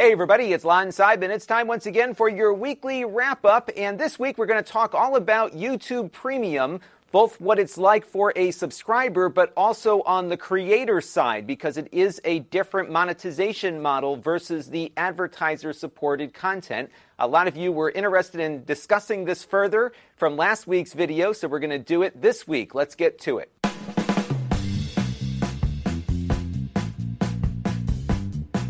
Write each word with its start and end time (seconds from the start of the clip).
Hey, 0.00 0.12
everybody, 0.12 0.54
it's 0.54 0.64
Lon 0.64 0.86
Seidman. 0.86 1.28
It's 1.28 1.44
time 1.44 1.66
once 1.66 1.84
again 1.84 2.14
for 2.14 2.26
your 2.26 2.54
weekly 2.54 3.04
wrap 3.04 3.44
up. 3.44 3.68
And 3.76 4.00
this 4.00 4.18
week 4.18 4.38
we're 4.38 4.46
going 4.46 4.64
to 4.64 4.72
talk 4.72 4.94
all 4.94 5.14
about 5.14 5.54
YouTube 5.54 6.10
Premium, 6.10 6.80
both 7.12 7.38
what 7.38 7.58
it's 7.58 7.76
like 7.76 8.06
for 8.06 8.32
a 8.34 8.50
subscriber, 8.50 9.28
but 9.28 9.52
also 9.58 10.00
on 10.04 10.30
the 10.30 10.38
creator 10.38 11.02
side, 11.02 11.46
because 11.46 11.76
it 11.76 11.86
is 11.92 12.18
a 12.24 12.38
different 12.38 12.90
monetization 12.90 13.82
model 13.82 14.16
versus 14.16 14.70
the 14.70 14.90
advertiser 14.96 15.74
supported 15.74 16.32
content. 16.32 16.90
A 17.18 17.26
lot 17.26 17.46
of 17.46 17.58
you 17.58 17.70
were 17.70 17.90
interested 17.90 18.40
in 18.40 18.64
discussing 18.64 19.26
this 19.26 19.44
further 19.44 19.92
from 20.16 20.34
last 20.34 20.66
week's 20.66 20.94
video, 20.94 21.34
so 21.34 21.46
we're 21.46 21.58
going 21.58 21.68
to 21.68 21.78
do 21.78 22.00
it 22.00 22.22
this 22.22 22.48
week. 22.48 22.74
Let's 22.74 22.94
get 22.94 23.18
to 23.20 23.36
it. 23.36 23.59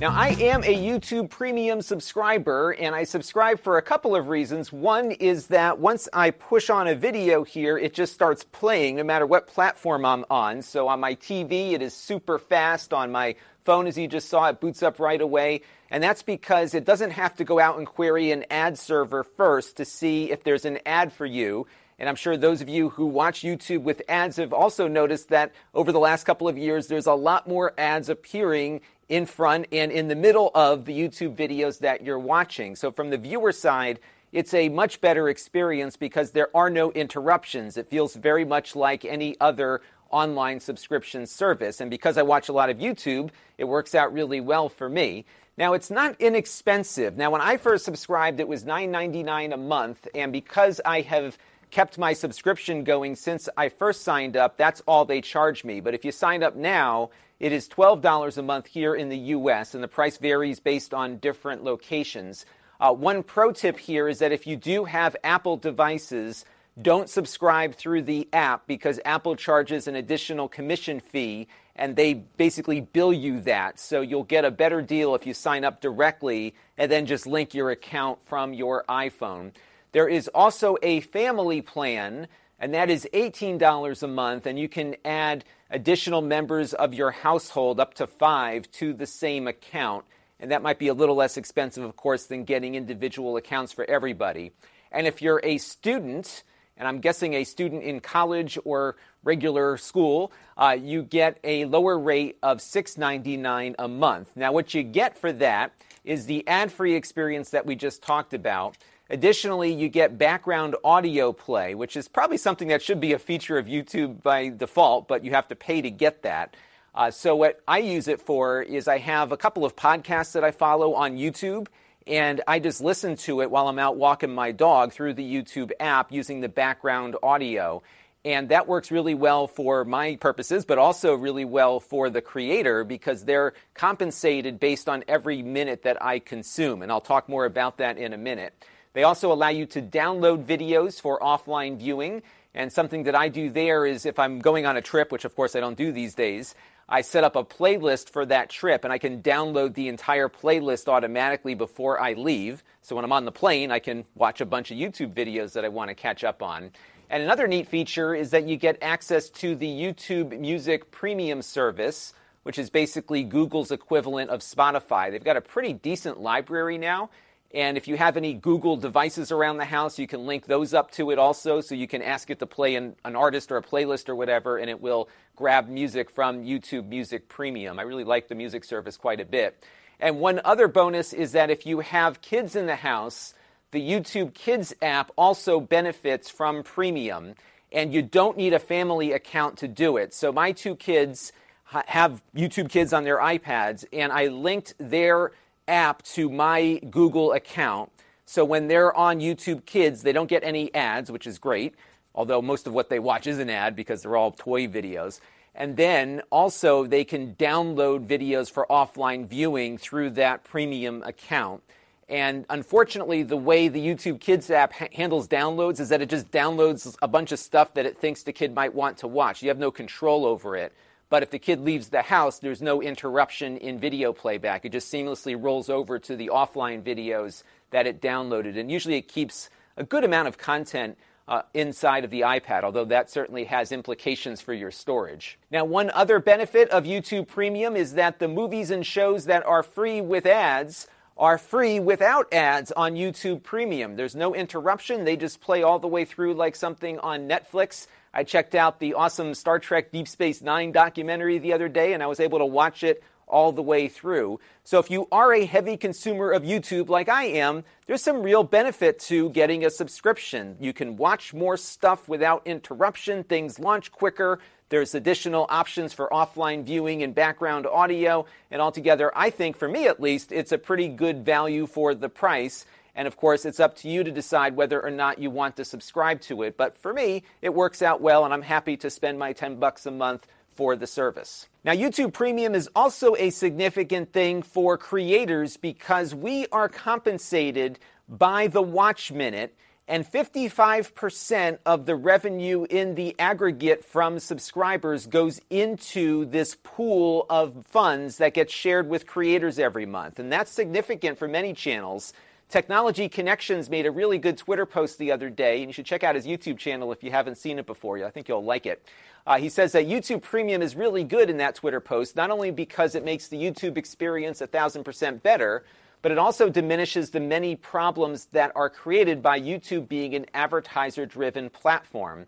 Now, 0.01 0.15
I 0.19 0.29
am 0.29 0.65
a 0.65 0.75
YouTube 0.75 1.29
Premium 1.29 1.83
subscriber, 1.83 2.71
and 2.71 2.95
I 2.95 3.05
subscribe 3.05 3.61
for 3.61 3.77
a 3.77 3.83
couple 3.83 4.17
of 4.17 4.29
reasons. 4.29 4.73
One 4.73 5.11
is 5.11 5.49
that 5.49 5.79
once 5.79 6.09
I 6.15 6.31
push 6.31 6.71
on 6.71 6.89
a 6.89 6.95
video 6.95 7.45
here, 7.45 7.77
it 7.77 7.93
just 7.93 8.15
starts 8.15 8.43
playing 8.43 8.97
no 8.97 9.05
matter 9.05 9.27
what 9.27 9.47
platform 9.47 10.07
I'm 10.07 10.25
on. 10.31 10.63
So 10.63 10.89
on 10.89 11.01
my 11.01 11.17
TV, 11.17 11.73
it 11.73 11.83
is 11.83 11.93
super 11.93 12.39
fast. 12.39 12.95
On 12.95 13.13
my 13.13 13.35
phone, 13.67 13.87
as 13.87 13.99
you 13.99 14.09
just 14.09 14.31
saw, 14.31 14.49
it 14.49 14.59
boots 14.59 14.83
up 14.83 15.01
right 15.01 15.21
away. 15.21 15.61
And 15.91 16.03
that's 16.03 16.23
because 16.23 16.73
it 16.73 16.87
doesn't 16.87 17.11
have 17.11 17.37
to 17.37 17.45
go 17.45 17.61
out 17.61 17.77
and 17.77 17.87
query 17.87 18.31
an 18.31 18.47
ad 18.51 18.79
server 18.79 19.23
first 19.23 19.77
to 19.77 19.85
see 19.85 20.31
if 20.31 20.45
there's 20.45 20.65
an 20.65 20.79
ad 20.87 21.13
for 21.13 21.27
you. 21.27 21.67
And 22.01 22.09
I'm 22.09 22.17
sure 22.17 22.39
those 22.39 22.63
of 22.63 22.69
you 22.71 22.89
who 22.89 23.05
watch 23.05 23.43
YouTube 23.43 23.83
with 23.83 24.01
ads 24.09 24.39
have 24.39 24.55
also 24.55 24.89
noticed 24.89 25.29
that 25.29 25.53
over 25.75 25.93
the 25.93 26.01
last 26.01 26.25
couple 26.25 26.49
of 26.49 26.57
years, 26.57 26.87
there's 26.87 27.07
a 27.07 27.13
lot 27.13 27.47
more 27.47 27.75
ads 27.77 28.09
appearing 28.09 28.81
in 29.11 29.27
front 29.27 29.67
and 29.71 29.93
in 29.93 30.09
the 30.09 30.17
middle 30.17 30.51
of 30.55 30.87
the 30.87 30.99
YouTube 30.99 31.37
videos 31.37 31.81
that 31.81 32.03
you're 32.03 32.19
watching. 32.19 32.75
So 32.75 32.91
from 32.91 33.11
the 33.11 33.19
viewer 33.19 33.53
side, 33.53 34.01
it's 34.33 34.55
a 34.55 34.71
much 34.71 35.03
better 35.03 35.29
experience 35.29 35.97
because 35.97 36.31
there 36.31 36.49
are 36.57 36.71
no 36.71 36.91
interruptions. 36.93 37.77
It 37.77 37.91
feels 37.91 38.15
very 38.15 38.47
much 38.47 38.75
like 38.75 39.05
any 39.05 39.37
other 39.39 39.83
online 40.09 40.59
subscription 40.59 41.27
service. 41.27 41.83
And 41.83 41.91
because 41.91 42.17
I 42.17 42.23
watch 42.23 42.49
a 42.49 42.53
lot 42.53 42.71
of 42.71 42.79
YouTube, 42.79 43.31
it 43.59 43.65
works 43.65 43.95
out 43.95 44.13
really 44.13 44.41
well 44.41 44.71
for 44.71 44.89
me. 44.89 45.27
Now, 45.59 45.75
it's 45.75 45.91
not 45.91 46.19
inexpensive. 46.19 47.19
Now, 47.19 47.31
when 47.31 47.43
I 47.43 47.59
first 47.59 47.85
subscribed, 47.85 48.41
it 48.41 48.49
was 48.49 48.65
$9.99 48.65 49.53
a 49.53 49.57
month. 49.59 50.09
And 50.15 50.33
because 50.33 50.81
I 50.87 51.03
have 51.03 51.37
kept 51.71 51.99
my 51.99 52.13
subscription 52.13 52.85
going 52.85 53.17
since 53.17 53.49
I 53.57 53.69
first 53.69 54.03
signed 54.03 54.37
up, 54.37 54.57
that's 54.57 54.83
all 54.87 55.05
they 55.05 55.21
charge 55.21 55.65
me. 55.65 55.81
But 55.81 55.95
if 55.95 56.05
you 56.05 56.13
sign 56.13 56.43
up 56.43 56.57
now, 56.57 57.11
it 57.39 57.53
is 57.53 57.69
$12 57.69 58.37
a 58.37 58.43
month 58.43 58.67
here 58.67 58.95
in 58.95 59.09
the 59.09 59.19
US, 59.19 59.75
and 59.75 59.83
the 59.83 59.89
price 59.89 60.19
varies 60.19 60.61
based 60.61 60.93
on 60.93 61.17
different 61.19 61.65
locations. 61.65 62.45
Uh, 62.81 62.93
one 62.93 63.23
pro 63.23 63.53
tip 63.53 63.79
here 63.79 64.09
is 64.09 64.19
that 64.19 64.33
if 64.33 64.47
you 64.47 64.57
do 64.57 64.85
have 64.85 65.17
Apple 65.23 65.57
devices, 65.57 66.45
don't 66.81 67.09
subscribe 67.09 67.75
through 67.75 68.03
the 68.03 68.29
app 68.33 68.67
because 68.67 69.01
Apple 69.05 69.37
charges 69.37 69.87
an 69.87 69.97
additional 69.97 70.49
commission 70.49 71.01
fee 71.01 71.49
and 71.77 71.97
they 71.97 72.15
basically 72.15 72.81
bill 72.81 73.13
you 73.13 73.41
that. 73.41 73.79
So 73.79 74.01
you'll 74.01 74.25
get 74.25 74.45
a 74.45 74.51
better 74.51 74.83
deal 74.83 75.15
if 75.15 75.27
you 75.27 75.35
sign 75.35 75.65
up 75.65 75.81
directly 75.81 76.55
and 76.77 76.91
then 76.91 77.07
just 77.07 77.27
link 77.27 77.55
your 77.55 77.71
account 77.71 78.19
from 78.25 78.53
your 78.53 78.85
iPhone. 78.89 79.53
There 79.93 80.09
is 80.09 80.29
also 80.29 80.77
a 80.83 81.01
family 81.01 81.63
plan, 81.63 82.29
and 82.59 82.75
that 82.75 82.91
is 82.91 83.09
$18 83.13 84.03
a 84.03 84.07
month, 84.07 84.47
and 84.47 84.59
you 84.59 84.69
can 84.69 84.97
add 85.05 85.45
additional 85.71 86.21
members 86.21 86.73
of 86.75 86.95
your 86.95 87.11
household, 87.11 87.81
up 87.81 87.95
to 87.95 88.07
five, 88.07 88.71
to 88.73 88.93
the 88.93 89.07
same 89.07 89.47
account. 89.47 90.05
And 90.39 90.51
that 90.53 90.63
might 90.63 90.79
be 90.79 90.89
a 90.89 90.95
little 90.95 91.17
less 91.17 91.37
expensive, 91.37 91.85
of 91.85 91.97
course, 91.97 92.27
than 92.27 92.45
getting 92.45 92.75
individual 92.75 93.37
accounts 93.37 93.73
for 93.73 93.85
everybody. 93.89 94.53
And 94.93 95.07
if 95.07 95.21
you're 95.21 95.41
a 95.45 95.59
student, 95.59 96.45
and 96.77 96.89
I'm 96.89 97.01
guessing 97.01 97.35
a 97.35 97.45
student 97.45 97.83
in 97.83 98.01
college 98.01 98.59
or 98.65 98.97
regular 99.23 99.77
school, 99.77 100.33
uh, 100.57 100.77
you 100.81 101.03
get 101.03 101.39
a 101.45 101.67
lower 101.67 101.99
rate 101.99 102.39
of 102.43 102.59
$6.99 102.59 103.75
a 103.79 103.89
month. 103.89 104.31
Now, 104.35 104.53
what 104.53 104.73
you 104.73 104.83
get 104.83 105.19
for 105.19 105.31
that 105.33 105.73
is 106.05 106.27
the 106.27 106.47
ad 106.49 106.73
free 106.73 106.95
experience 106.95 107.51
that 107.51 107.67
we 107.67 107.77
just 107.77 108.03
talked 108.03 108.33
about. 108.33 108.79
Additionally, 109.13 109.73
you 109.73 109.89
get 109.89 110.19
background 110.19 110.77
audio 110.85 111.33
play, 111.33 111.75
which 111.75 111.97
is 111.97 112.07
probably 112.07 112.37
something 112.37 112.69
that 112.69 112.81
should 112.81 113.01
be 113.01 113.13
a 113.13 113.19
feature 113.19 113.59
of 113.59 113.67
YouTube 113.67 114.23
by 114.23 114.51
default, 114.51 115.09
but 115.09 115.25
you 115.25 115.33
have 115.33 115.49
to 115.49 115.57
pay 115.57 115.83
to 115.83 115.91
get 115.91 116.23
that. 116.23 116.57
Uh, 116.95 117.11
so, 117.11 117.35
what 117.35 117.61
I 117.67 117.79
use 117.79 118.07
it 118.07 118.21
for 118.21 118.63
is 118.63 118.87
I 118.87 118.99
have 118.99 119.33
a 119.33 119.37
couple 119.37 119.65
of 119.65 119.75
podcasts 119.75 120.33
that 120.33 120.45
I 120.45 120.53
follow 120.53 120.95
on 120.95 121.17
YouTube, 121.17 121.67
and 122.07 122.41
I 122.47 122.61
just 122.61 122.81
listen 122.81 123.17
to 123.17 123.43
it 123.43 123.51
while 123.51 123.67
I'm 123.67 123.81
out 123.81 123.97
walking 123.97 124.33
my 124.33 124.53
dog 124.53 124.93
through 124.93 125.15
the 125.15 125.35
YouTube 125.35 125.73
app 125.81 126.13
using 126.13 126.41
the 126.41 126.49
background 126.49 127.17
audio. 127.21 127.83
And 128.25 128.51
that 128.51 128.69
works 128.69 128.93
really 128.93 129.15
well 129.15 129.49
for 129.49 129.85
my 129.85 130.17
purposes, 130.17 130.65
but 130.65 130.79
also 130.79 131.15
really 131.15 131.45
well 131.45 131.81
for 131.81 132.11
the 132.11 132.21
creator 132.21 132.85
because 132.85 133.25
they're 133.25 133.55
compensated 133.75 134.61
based 134.61 134.89
on 134.89 135.03
every 135.09 135.43
minute 135.43 135.83
that 135.83 136.01
I 136.01 136.19
consume. 136.19 136.83
And 136.83 136.93
I'll 136.93 137.01
talk 137.01 137.29
more 137.29 137.47
about 137.47 137.79
that 137.79 137.97
in 137.97 138.13
a 138.13 138.19
minute. 138.19 138.53
They 138.93 139.05
also 139.05 139.33
allow 139.33 139.49
you 139.49 139.67
to 139.67 139.83
download 139.83 140.45
videos 140.45 141.01
for 141.01 141.19
offline 141.21 141.79
viewing. 141.79 142.23
And 142.55 142.73
something 142.73 143.05
that 143.05 143.15
I 143.15 143.29
do 143.29 143.51
there 143.51 143.87
is 143.87 144.05
if 144.05 144.19
I'm 144.19 144.41
going 144.41 144.67
on 144.67 144.77
a 144.77 144.83
trip, 144.83 145.13
which 145.13 145.25
of 145.25 145.37
course 145.37 145.55
I 145.55 145.61
don't 145.61 145.77
do 145.77 145.93
these 145.93 146.15
days, 146.15 146.55
I 146.89 147.03
set 147.03 147.23
up 147.23 147.37
a 147.37 147.45
playlist 147.45 148.11
for 148.11 148.27
that 148.27 148.51
trip 148.51 148.83
and 148.83 148.93
I 148.93 148.99
can 148.99 149.23
download 149.23 149.75
the 149.75 149.87
entire 149.87 150.29
playlist 150.29 150.89
automatically 150.89 151.55
before 151.55 152.01
I 152.01 152.15
leave. 152.15 152.65
So 152.83 152.97
when 152.97 153.05
I'm 153.05 153.13
on 153.13 153.25
the 153.25 153.33
plane, 153.33 153.71
I 153.71 153.79
can 153.79 154.05
watch 154.17 154.41
a 154.41 154.47
bunch 154.47 154.73
of 154.73 154.77
YouTube 154.77 155.15
videos 155.15 155.53
that 155.53 155.65
I 155.65 155.69
want 155.69 155.91
to 155.91 155.95
catch 155.95 156.25
up 156.25 156.43
on. 156.43 156.73
And 157.09 157.23
another 157.23 157.47
neat 157.47 157.69
feature 157.69 158.13
is 158.13 158.31
that 158.31 158.49
you 158.49 158.57
get 158.57 158.79
access 158.83 159.31
to 159.31 159.55
the 159.55 159.69
YouTube 159.69 160.37
Music 160.39 160.91
Premium 160.91 161.43
service, 161.43 162.13
which 162.43 162.59
is 162.59 162.71
basically 162.71 163.23
Google's 163.23 163.71
equivalent 163.71 164.31
of 164.31 164.41
Spotify. 164.41 165.13
They've 165.13 165.23
got 165.23 165.37
a 165.37 165.41
pretty 165.41 165.73
decent 165.73 166.21
library 166.21 166.79
now. 166.79 167.11
And 167.53 167.77
if 167.77 167.89
you 167.89 167.97
have 167.97 168.17
any 168.17 168.35
Google 168.35 168.77
devices 168.77 169.33
around 169.33 169.57
the 169.57 169.65
house, 169.65 169.99
you 169.99 170.07
can 170.07 170.25
link 170.25 170.47
those 170.47 170.73
up 170.73 170.93
to 170.93 171.11
it 171.11 171.19
also. 171.19 171.61
So 171.61 171.75
you 171.75 171.89
can 171.89 172.01
ask 172.01 172.31
it 172.31 172.39
to 172.39 172.47
play 172.47 172.77
an, 172.77 172.95
an, 173.05 173.17
artist 173.17 173.51
or 173.51 173.57
a 173.57 173.63
playlist 173.63 174.09
or 174.09 174.15
whatever, 174.15 174.57
and 174.57 174.71
it 174.71 174.81
will 174.81 175.09
grab 175.35 175.69
music 175.69 176.11
from 176.11 176.45
YouTube 176.45 176.87
Music 176.87 177.29
Premium. 177.29 177.81
I 177.81 177.83
really 177.83 178.05
like 178.05 178.29
the 178.29 178.37
music 178.37 178.63
service 178.63 178.97
quite 178.97 179.21
a 179.21 179.25
bit. 179.25 179.65
And 179.99 180.21
one 180.21 180.41
other 180.45 180.69
bonus 180.69 181.13
is 181.13 181.33
that 181.33 181.51
if 181.51 181.67
you 181.67 181.81
have 181.81 182.23
kids 182.23 182.55
in 182.55 182.67
the 182.67 182.77
house, 182.77 183.35
the 183.73 183.81
YouTube 183.81 184.33
Kids 184.33 184.73
app 184.81 185.11
also 185.17 185.61
benefits 185.61 186.31
from 186.31 186.63
Premium. 186.63 187.35
And 187.73 187.93
you 187.93 188.03
don't 188.03 188.37
need 188.37 188.53
a 188.53 188.59
family 188.59 189.13
account 189.13 189.59
to 189.59 189.69
do 189.69 189.97
it. 189.97 190.15
So 190.15 190.33
my 190.33 190.53
two 190.53 190.77
kids 190.77 191.33
have 191.65 192.23
YouTube 192.35 192.69
Kids 192.69 192.93
on 192.93 193.05
their 193.05 193.19
iPads, 193.19 193.85
and 193.93 194.13
I 194.13 194.27
linked 194.27 194.75
their 194.79 195.33
app 195.69 196.03
to 196.03 196.29
my 196.29 196.81
Google 196.91 197.33
account. 197.33 197.91
So 198.27 198.45
when 198.45 198.69
they're 198.69 198.95
on 198.95 199.21
YouTube 199.21 199.67
Kids, 199.67 200.03
they 200.03 200.13
don't 200.13 200.29
get 200.29 200.45
any 200.45 200.73
ads, 200.75 201.11
which 201.11 201.27
is 201.27 201.39
great, 201.39 201.75
although 202.15 202.41
most 202.41 202.67
of 202.67 202.73
what 202.73 202.89
they 202.89 202.99
watch 202.99 203.27
is 203.27 203.39
an 203.39 203.51
ad 203.51 203.75
because 203.75 204.03
they're 204.03 204.17
all 204.17 204.31
toy 204.31 204.67
videos. 204.67 205.21
And 205.55 205.77
then 205.77 206.23
also, 206.31 206.87
they 206.87 207.05
can 207.05 207.35
download 207.35 208.07
videos 208.07 208.51
for 208.51 208.67
offline 208.71 209.27
viewing 209.27 209.79
through 209.79 210.11
that 210.11 210.45
premium 210.45 211.03
account. 211.03 211.63
And 212.09 212.45
unfortunately, 212.51 213.23
the 213.23 213.37
way 213.37 213.69
the 213.69 213.81
YouTube 213.81 214.21
Kids 214.21 214.51
app 214.51 214.73
ha- 214.73 214.89
handles 214.93 215.29
downloads 215.29 215.79
is 215.79 215.89
that 215.91 216.01
it 216.01 216.09
just 216.09 216.31
downloads 216.31 216.97
a 217.03 217.09
bunch 217.09 217.33
of 217.33 217.39
stuff 217.39 217.75
that 217.75 217.87
it 217.87 217.99
thinks 217.99 218.23
the 218.23 218.33
kid 218.33 218.55
might 218.55 218.75
want 218.75 218.99
to 218.99 219.09
watch. 219.09 219.43
You 219.43 219.49
have 219.49 219.59
no 219.59 219.71
control 219.71 220.25
over 220.25 220.57
it. 220.57 220.73
But 221.11 221.25
if 221.25 221.31
the 221.31 221.39
kid 221.39 221.61
leaves 221.61 221.89
the 221.89 222.03
house, 222.03 222.39
there's 222.39 222.63
no 222.63 222.81
interruption 222.81 223.57
in 223.59 223.79
video 223.79 224.13
playback. 224.13 224.65
It 224.65 224.71
just 224.73 224.93
seamlessly 224.93 225.37
rolls 225.41 225.69
over 225.69 225.99
to 225.99 226.17
the 226.17 226.31
offline 226.33 226.83
videos 226.83 227.43
that 227.71 227.87
it 227.87 228.01
downloaded. 228.01 228.57
And 228.59 228.71
usually 228.71 228.97
it 228.97 229.09
keeps 229.09 229.51
a 229.77 229.85
good 229.85 230.05
amount 230.05 230.29
of 230.29 230.39
content 230.39 230.97
uh, 231.27 231.43
inside 231.53 232.05
of 232.05 232.11
the 232.11 232.23
iPad, 232.23 232.65
although 232.65 232.85
that 232.85 233.11
certainly 233.11 233.45
has 233.45 233.71
implications 233.73 234.41
for 234.41 234.53
your 234.53 234.71
storage. 234.71 235.39
Now, 235.51 235.65
one 235.65 235.91
other 235.91 236.19
benefit 236.19 236.69
of 236.71 236.85
YouTube 236.85 237.29
Premium 237.29 237.77
is 237.77 237.95
that 237.95 238.19
the 238.19 238.29
movies 238.29 238.71
and 238.71 238.85
shows 238.85 239.27
that 239.27 239.45
are 239.47 239.63
free 239.63 240.01
with 240.01 240.27
ads 240.27 240.89
are 241.17 241.39
free 241.39 241.79
without 241.79 242.33
ads 242.33 242.73
on 242.73 242.95
YouTube 242.95 243.43
Premium. 243.43 243.95
There's 243.95 244.17
no 244.17 244.35
interruption, 244.35 245.05
they 245.05 245.17
just 245.17 245.41
play 245.41 245.63
all 245.63 245.79
the 245.79 245.87
way 245.87 246.05
through 246.05 246.35
like 246.35 246.57
something 246.57 246.99
on 247.01 247.29
Netflix 247.29 247.87
I 248.13 248.25
checked 248.25 248.55
out 248.55 248.81
the 248.81 248.95
awesome 248.95 249.35
Star 249.35 249.59
Trek 249.59 249.93
Deep 249.93 250.09
Space 250.09 250.43
Nine 250.43 250.73
documentary 250.73 251.39
the 251.39 251.53
other 251.53 251.69
day, 251.69 251.93
and 251.93 252.03
I 252.03 252.07
was 252.07 252.21
able 252.21 252.39
to 252.39 252.47
watch 252.47 252.83
it 252.83 253.03
all 253.31 253.53
the 253.53 253.63
way 253.63 253.87
through. 253.87 254.41
So 254.65 254.81
if 254.81 254.91
you 254.91 255.07
are 255.13 255.33
a 255.33 255.45
heavy 255.45 255.77
consumer 255.77 256.33
of 256.33 256.43
YouTube 256.43 256.89
like 256.89 257.09
I 257.09 257.25
am, 257.25 257.65
there's 257.87 258.03
some 258.03 258.23
real 258.23 258.43
benefit 258.43 258.99
to 259.01 259.31
getting 259.31 259.65
a 259.65 259.71
subscription. 259.71 260.57
You 260.61 260.73
can 260.73 260.97
watch 260.97 261.33
more 261.33 261.57
stuff 261.57 262.09
without 262.09 262.43
interruption, 262.47 263.23
things 263.23 263.61
launch 263.61 263.93
quicker. 263.93 264.41
There's 264.69 264.95
additional 264.95 265.47
options 265.49 265.93
for 265.93 266.09
offline 266.11 266.65
viewing 266.65 267.03
and 267.03 267.15
background 267.15 267.67
audio. 267.67 268.27
And 268.51 268.61
altogether, 268.61 269.11
I 269.17 269.31
think, 269.31 269.57
for 269.57 269.69
me 269.69 269.87
at 269.87 270.01
least, 270.01 270.31
it's 270.33 270.53
a 270.53 270.59
pretty 270.59 270.89
good 270.89 271.25
value 271.25 271.67
for 271.67 271.95
the 271.95 272.09
price. 272.09 272.67
And 272.95 273.07
of 273.07 273.17
course, 273.17 273.45
it's 273.45 273.61
up 273.61 273.77
to 273.77 273.89
you 273.89 274.05
to 274.05 274.11
decide 274.11 274.57
whether 274.57 274.83
or 274.83 274.91
not 274.91 275.19
you 275.19 275.31
want 275.31 275.57
to 275.57 275.65
subscribe 275.65 276.21
to 276.23 276.43
it. 276.43 276.57
But 276.57 276.77
for 276.77 276.93
me, 276.93 277.23
it 277.43 277.55
works 277.55 277.83
out 277.83 278.01
well, 278.01 278.25
and 278.25 278.35
I'm 278.35 278.43
happy 278.43 278.77
to 278.79 278.91
spend 278.91 279.19
my 279.19 279.33
10 279.33 279.57
bucks 279.57 279.87
a 279.87 279.91
month 279.91 280.27
for 280.53 280.77
the 280.77 280.87
service. 280.87 281.49
Now, 281.65 281.73
YouTube 281.73 282.13
Premium 282.13 282.55
is 282.55 282.69
also 282.75 283.15
a 283.17 283.31
significant 283.31 284.13
thing 284.13 284.43
for 284.43 284.77
creators 284.77 285.57
because 285.57 286.15
we 286.15 286.47
are 286.49 286.69
compensated 286.69 287.79
by 288.09 288.49
the 288.49 288.61
watch 288.61 289.13
minute, 289.13 289.57
and 289.87 290.05
55% 290.05 291.59
of 291.67 291.87
the 291.87 291.97
revenue 291.97 292.65
in 292.69 292.95
the 292.95 293.15
aggregate 293.19 293.85
from 293.85 294.19
subscribers 294.19 295.07
goes 295.07 295.41
into 295.51 296.27
this 296.27 296.57
pool 296.63 297.27
of 297.29 297.67
funds 297.67 298.19
that 298.19 298.35
gets 298.35 298.53
shared 298.53 298.89
with 298.89 299.07
creators 299.07 299.59
every 299.59 299.87
month. 299.87 300.19
And 300.19 300.31
that's 300.31 300.51
significant 300.51 301.19
for 301.19 301.27
many 301.27 301.55
channels. 301.55 302.13
Technology 302.51 303.09
Connections 303.09 303.71
made 303.71 303.87
a 303.87 303.93
really 303.93 304.19
good 304.19 304.37
Twitter 304.37 304.67
post 304.67 304.99
the 304.99 305.13
other 305.13 305.31
day, 305.31 305.59
and 305.59 305.69
you 305.69 305.73
should 305.73 305.87
check 305.87 306.03
out 306.03 306.17
his 306.17 306.27
YouTube 306.27 306.59
channel 306.59 306.91
if 306.91 307.05
you 307.05 307.13
haven't 307.13 307.39
seen 307.39 307.61
it 307.61 307.67
before. 307.67 308.05
I 308.05 308.11
think 308.11 308.29
you'll 308.29 308.43
like 308.43 308.67
it. 308.67 308.85
Uh, 309.25 309.39
he 309.39 309.49
says 309.49 309.71
that 309.71 309.87
YouTube 309.87 310.21
Premium 310.21 310.61
is 310.61 310.75
really 310.75 311.05
good 311.05 311.31
in 311.31 311.37
that 311.37 311.55
Twitter 311.55 311.79
post, 311.79 312.17
not 312.17 312.29
only 312.29 312.51
because 312.51 312.97
it 312.97 313.05
makes 313.05 313.29
the 313.29 313.37
YouTube 313.37 313.77
experience 313.77 314.41
a 314.41 314.49
thousand 314.49 314.83
percent 314.83 315.23
better, 315.23 315.65
but 316.03 316.11
it 316.11 316.19
also 316.19 316.49
diminishes 316.49 317.11
the 317.11 317.21
many 317.21 317.55
problems 317.55 318.25
that 318.27 318.51
are 318.57 318.69
created 318.69 319.23
by 319.23 319.41
YouTube 319.41 319.89
being 319.89 320.17
an 320.17 320.27
advertiser 320.35 321.07
driven 321.07 321.51
platform. 321.51 322.27